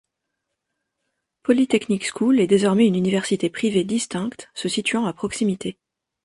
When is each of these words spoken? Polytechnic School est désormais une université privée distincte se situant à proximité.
Polytechnic 1.43 2.03
School 2.07 2.39
est 2.39 2.47
désormais 2.47 2.87
une 2.87 2.95
université 2.95 3.51
privée 3.51 3.83
distincte 3.83 4.49
se 4.55 4.67
situant 4.67 5.05
à 5.05 5.13
proximité. 5.13 5.77